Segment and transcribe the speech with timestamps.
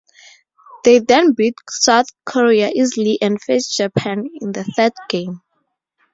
[0.83, 5.41] They then beat South Korea easily and faced Japan in the third game.